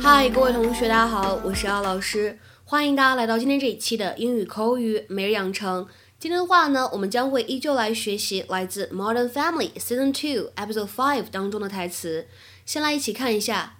[0.00, 5.86] 嗨，各位同学，大家好，我是姚老师，欢迎大家来到今天这一期的英语口语每日养成。
[6.18, 12.26] 今天的话呢，我们将会依旧来学习来自《Modern Family》Season Two Episode Five 当中的台词。
[12.65, 13.77] 先来一起看一下。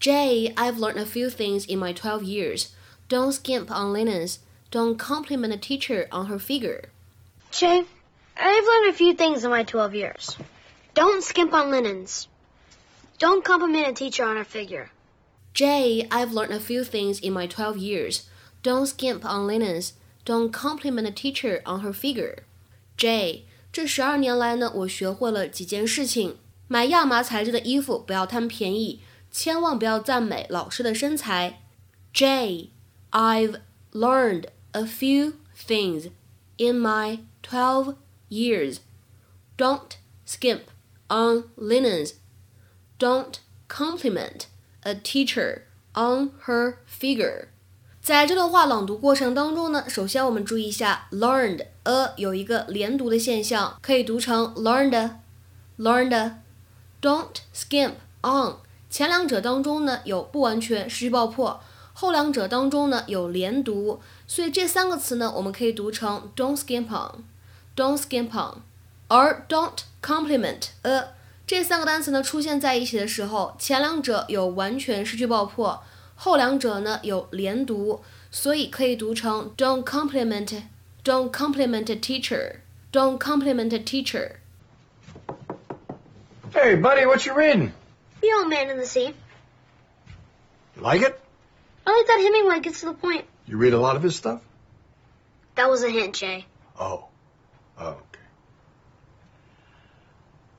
[0.00, 2.68] Jay, I've learned a few things in my 12 years.
[3.08, 4.38] Don't skimp on linens.
[4.70, 6.84] Don't compliment a teacher on her figure.
[7.50, 7.84] Jay,
[8.36, 10.36] I've learned a few things in my 12 years.
[10.94, 12.28] Don't skimp on linens.
[13.18, 14.90] Don't compliment a teacher on her figure.
[15.52, 18.22] Jay, I've learned a few things in my 12 years.
[18.62, 19.92] Don't skimp on linens.
[20.24, 22.44] Don't compliment a teacher on her figure.
[22.96, 23.42] Jay，
[23.72, 26.38] 这十二年来呢，我学会了几件事情。
[26.67, 29.01] 买亚麻材质的衣服不要贪便宜，
[29.31, 31.61] 千万不要赞美老师的身材。
[32.13, 32.69] Jay,
[33.11, 33.59] I've
[33.91, 36.09] learned a few things
[36.57, 37.95] in my twelve
[38.29, 38.77] years.
[39.57, 40.61] Don't skimp
[41.07, 42.13] on linens.
[42.97, 43.35] Don't
[43.67, 44.47] compliment
[44.81, 45.63] a teacher
[45.93, 47.47] on her figure.
[48.01, 55.11] 在这段话朗读过程当中呢，首先我们注意一下 learned a 有一个连读的现象，可以读成 learned
[55.77, 56.35] learned。
[57.05, 57.91] Don't skimp
[58.23, 58.55] on
[58.89, 61.61] 前两者当中呢有不完全失去爆破，
[61.93, 68.63] 后两者当中呢有连读，所以这三个词呢我们可以读成 don't skimp on，don't skimp on。
[69.07, 71.09] 而 don't compliment a
[71.45, 75.83] 这三个单词呢出现在一起的时候，前两者有完全失去爆破。
[76.15, 80.63] 后两者呢有连读，所以可以读成 don't compliment,
[81.03, 82.55] don't compliment a teacher,
[82.91, 84.37] don't compliment a teacher.
[86.55, 87.73] Hey, buddy, what you reading?
[88.21, 89.13] The Old Man and the Sea.
[90.77, 91.19] You like it?
[91.85, 93.25] I like that Hemingway gets to the point.
[93.45, 94.41] You read a lot of his stuff?
[95.55, 96.45] That was a hint, Jay.
[96.79, 97.09] Oh.
[97.77, 98.19] Oh, okay.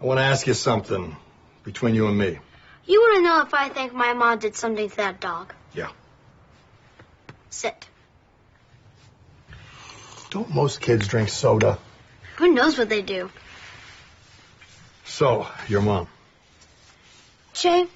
[0.00, 1.16] I want to ask you something
[1.62, 2.40] between you and me.
[2.86, 5.54] You want to know if I think my mom did something to that dog?
[5.74, 5.90] Yeah.
[7.50, 7.86] Sit.
[10.30, 11.78] Don't most kids drink soda?
[12.38, 13.30] Who knows what they do?
[15.04, 16.08] So, your mom.
[17.52, 17.86] Jay,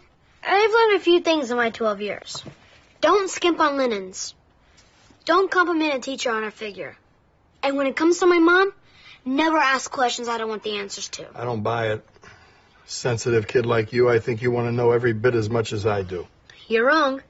[0.45, 2.45] I've learned a few things in my 12 years.
[3.01, 4.35] Don't skimp on linens.
[5.25, 6.97] Don't compliment a teacher on her figure.
[7.63, 8.73] And when it comes to my mom,
[9.25, 11.27] never ask questions I don't want the answers to.
[11.35, 12.07] I don't buy it.
[12.87, 15.87] Sensitive kid like you, I think you want to know every bit as much as
[15.87, 16.27] I do.
[16.69, 17.23] You're wrong.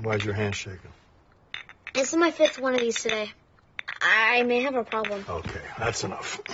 [0.00, 0.92] Why's your hand shaking?
[1.92, 3.30] This is my fifth one of these today.
[4.00, 5.24] I may have a problem.
[5.28, 6.40] Okay, that's enough.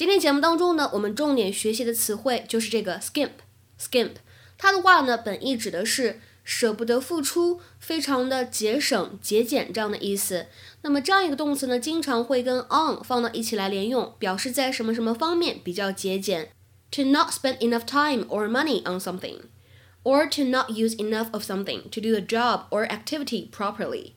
[0.00, 4.12] 今天节目当中呢，我们重点学习的词汇就是这个 skimp，skimp，
[4.56, 10.46] 它的话呢，本意指的是舍不得付出，非常的节省、节俭这样的意思。
[10.80, 16.48] 那么这样一个动词呢，经常会跟 on 放到一起来连用，表示在什么什么方面比较节俭。
[16.92, 19.40] To not spend enough time or money on something,
[20.02, 24.12] or to not use enough of something to do the job or activity properly。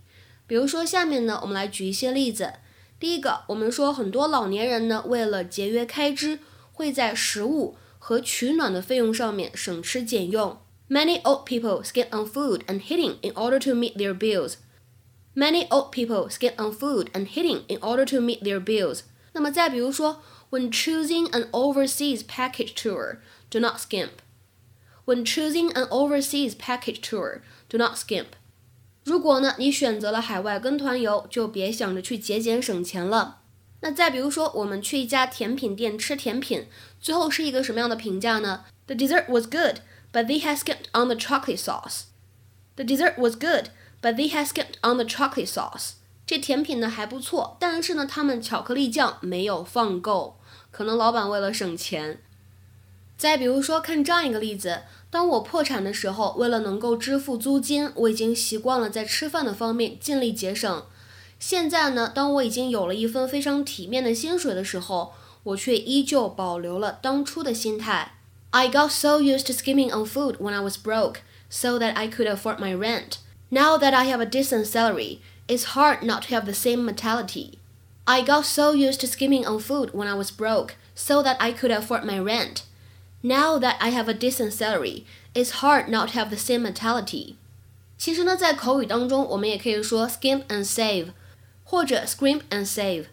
[0.47, 2.53] 比如说，下面呢，我们来举一些例子。
[2.98, 6.40] 第一个，我们说很多老年人呢，为了节约开支，
[6.72, 10.58] 会在食物和取暖的费用上面省吃俭用。
[10.88, 14.54] Many old people skip on food and heating in order to meet their bills.
[15.34, 19.02] Many old people skip on food and heating in order to meet their bills.
[19.32, 23.18] 那么再比如说，When choosing an overseas package tour,
[23.50, 24.22] do not skimp.
[25.04, 28.28] When choosing an overseas package tour, do not skimp.
[29.03, 33.39] 如果呢，你选择了海外跟团游，就别想着去节俭省钱了。
[33.81, 36.67] 那再比如说，我们去一家甜品店吃甜品，
[37.01, 39.79] 最后是一个什么样的评价呢？The dessert was good,
[40.13, 42.03] but they had skipped on the chocolate sauce.
[42.77, 43.65] The dessert was good,
[44.01, 45.95] but they had skipped on the chocolate sauce.
[46.25, 50.39] 这甜品呢还不错，但是呢，他们巧克力酱没有放够，
[50.71, 52.21] 可能老板为了省钱。
[53.17, 54.83] 再比如说，看这样一个例子。
[55.13, 60.83] 当我破产的时候，为了能够支付租金，我已经习惯了在吃饭的方面尽力节省。
[61.39, 65.13] 现在呢，当我已经有了一份非常体面的薪水的时候，
[65.43, 68.15] 我却依旧保留了当初的心态。
[68.49, 71.17] I got so used to skimping on food when I was broke,
[71.47, 73.17] so that I could afford my rent.
[73.49, 77.59] Now that I have a decent salary, it's hard not to have the same mentality.
[78.07, 81.51] I got so used to skimping on food when I was broke, so that I
[81.51, 82.63] could afford my rent.
[83.22, 85.04] Now that I have a decent salary,
[85.34, 87.34] it's hard not to have the same mentality.
[87.96, 91.08] 其实呢，在口语当中，我们也可以说 skimp and save，
[91.64, 93.06] 或者 scrimp and save，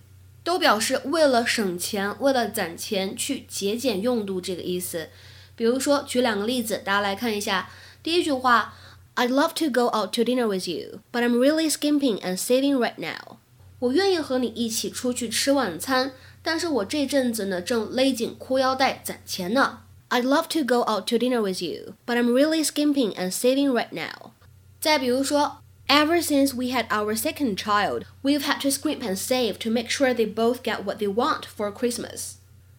[0.43, 5.09] 都表示为了省钱、为了攒钱去节俭用度这个意思。
[5.55, 7.69] 比如说，举两个例子，大家来看一下。
[8.03, 8.75] 第一句话，
[9.15, 12.93] I'd love to go out to dinner with you, but I'm really skimping and saving right
[12.97, 13.37] now。
[13.79, 16.11] 我愿意和你一起出去吃晚餐，
[16.43, 19.79] 但是我这阵子呢正勒紧裤腰带攒钱呢。
[20.09, 23.71] I'd love to go out to dinner with you, but I'm really skimping and saving
[23.71, 24.31] right now。
[24.79, 25.57] 再比如说，
[25.87, 30.13] Ever since we had our second child, we've had to scrimp and save to make sure
[30.13, 32.35] they both get what they want for Christmas。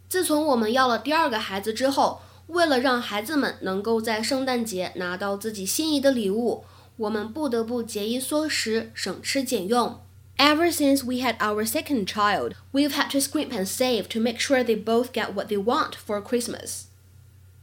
[0.09, 6.65] 自从我们要了第二个孩子之后，为了让孩子们能够在圣诞节拿到自己心仪的礼物，
[6.97, 10.01] 我们不得不节衣缩食，省吃俭用。
[10.39, 14.63] Ever since we had our second child, we've had to scrimp and save to make sure
[14.63, 16.87] they both get what they want for Christmas.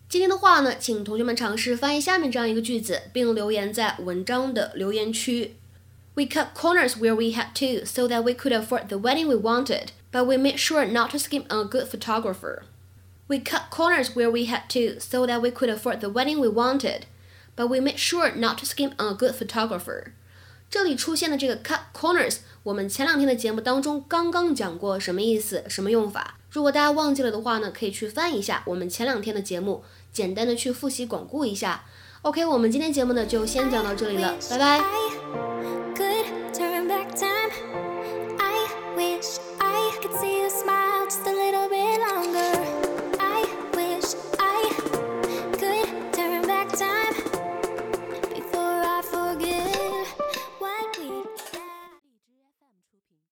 [0.09, 5.55] 今天的话呢，请同学们尝试翻译下面这样一个句子，并留言在文章的留言区。
[6.15, 9.87] We cut corners where we had to so that we could afford the wedding we wanted,
[10.11, 12.65] but we made sure not to skimp on a good photographer.
[13.27, 16.47] We cut corners where we had to so that we could afford the wedding we
[16.47, 17.07] wanted,
[17.55, 20.13] but we made sure not to skimp on a good photographer.
[20.70, 26.36] 这里出现的这个 cut corners，我们前两天的节目当中刚刚讲过什么意思，什么用法。
[26.50, 29.82] 如果大家忘记了的话呢，可以去翻一下我们前两天的节目，
[30.12, 31.84] 简单的去复习巩固一下。
[32.22, 35.87] OK，我们今天节目呢就先讲到这里了，拜拜。